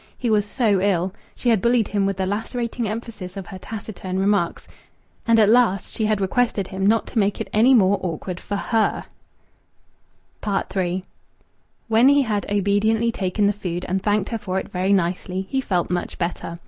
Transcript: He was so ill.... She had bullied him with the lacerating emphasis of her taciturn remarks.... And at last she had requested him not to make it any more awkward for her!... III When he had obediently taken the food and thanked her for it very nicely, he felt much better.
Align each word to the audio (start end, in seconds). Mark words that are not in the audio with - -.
He 0.17 0.31
was 0.31 0.47
so 0.47 0.81
ill.... 0.81 1.13
She 1.35 1.49
had 1.49 1.61
bullied 1.61 1.89
him 1.89 2.07
with 2.07 2.17
the 2.17 2.25
lacerating 2.25 2.87
emphasis 2.87 3.37
of 3.37 3.45
her 3.45 3.59
taciturn 3.59 4.17
remarks.... 4.17 4.67
And 5.27 5.39
at 5.39 5.47
last 5.47 5.93
she 5.93 6.05
had 6.05 6.19
requested 6.19 6.69
him 6.69 6.87
not 6.87 7.05
to 7.05 7.19
make 7.19 7.39
it 7.39 7.51
any 7.53 7.75
more 7.75 7.99
awkward 8.01 8.39
for 8.39 8.55
her!... 8.55 9.05
III 10.43 11.05
When 11.87 12.07
he 12.09 12.23
had 12.23 12.51
obediently 12.51 13.11
taken 13.11 13.45
the 13.45 13.53
food 13.53 13.85
and 13.87 14.01
thanked 14.01 14.29
her 14.29 14.39
for 14.39 14.57
it 14.59 14.69
very 14.71 14.91
nicely, 14.91 15.45
he 15.51 15.61
felt 15.61 15.91
much 15.91 16.17
better. 16.17 16.57